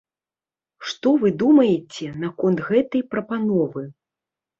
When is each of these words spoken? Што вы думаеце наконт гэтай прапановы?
Што 0.91 1.11
вы 1.23 1.29
думаеце 1.41 2.07
наконт 2.23 2.63
гэтай 2.71 3.05
прапановы? 3.13 3.85